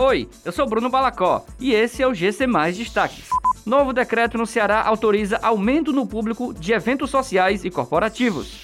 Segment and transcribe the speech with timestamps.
[0.00, 3.28] Oi, eu sou Bruno Balacó e esse é o GC Mais Destaques.
[3.66, 8.62] Novo decreto no Ceará autoriza aumento no público de eventos sociais e corporativos.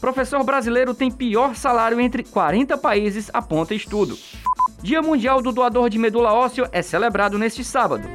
[0.00, 4.18] Professor brasileiro tem pior salário entre 40 países, aponta estudo.
[4.82, 8.08] Dia Mundial do Doador de Medula Óssea é celebrado neste sábado.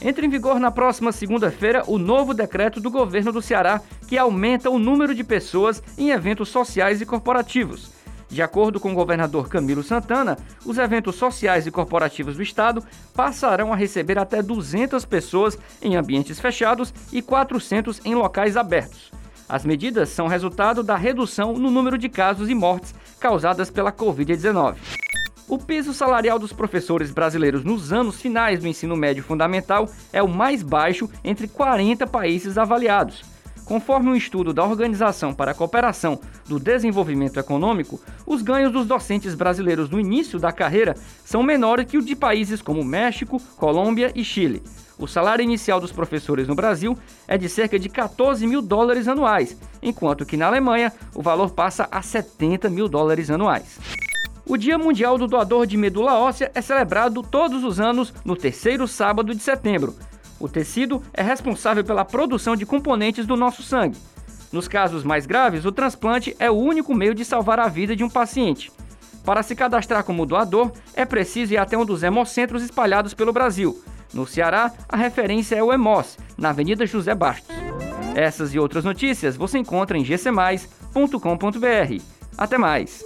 [0.00, 4.70] Entra em vigor na próxima segunda-feira o novo decreto do governo do Ceará que aumenta
[4.70, 7.97] o número de pessoas em eventos sociais e corporativos.
[8.28, 12.84] De acordo com o governador Camilo Santana, os eventos sociais e corporativos do estado
[13.14, 19.10] passarão a receber até 200 pessoas em ambientes fechados e 400 em locais abertos.
[19.48, 24.76] As medidas são resultado da redução no número de casos e mortes causadas pela Covid-19.
[25.48, 30.28] O piso salarial dos professores brasileiros nos anos finais do ensino médio fundamental é o
[30.28, 33.24] mais baixo entre 40 países avaliados.
[33.68, 36.18] Conforme um estudo da Organização para a Cooperação
[36.48, 41.98] do Desenvolvimento Econômico, os ganhos dos docentes brasileiros no início da carreira são menores que
[41.98, 44.62] o de países como México, Colômbia e Chile.
[44.98, 46.96] O salário inicial dos professores no Brasil
[47.28, 51.86] é de cerca de 14 mil dólares anuais, enquanto que na Alemanha o valor passa
[51.90, 53.78] a 70 mil dólares anuais.
[54.46, 58.88] O Dia Mundial do Doador de Medula Óssea é celebrado todos os anos no terceiro
[58.88, 59.94] sábado de setembro.
[60.40, 63.98] O tecido é responsável pela produção de componentes do nosso sangue.
[64.52, 68.04] Nos casos mais graves, o transplante é o único meio de salvar a vida de
[68.04, 68.70] um paciente.
[69.24, 73.82] Para se cadastrar como doador, é preciso ir até um dos hemocentros espalhados pelo Brasil.
[74.14, 77.54] No Ceará, a referência é o Hemos, na Avenida José Bastos.
[78.14, 82.02] Essas e outras notícias você encontra em gcmais.com.br.
[82.38, 83.04] Até mais!